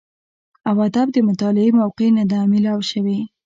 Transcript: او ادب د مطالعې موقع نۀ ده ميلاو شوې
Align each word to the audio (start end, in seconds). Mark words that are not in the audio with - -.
او 0.69 0.75
ادب 0.87 1.07
د 1.11 1.17
مطالعې 1.29 1.69
موقع 1.81 2.07
نۀ 2.15 2.23
ده 2.31 2.39
ميلاو 2.51 2.79
شوې 2.91 3.19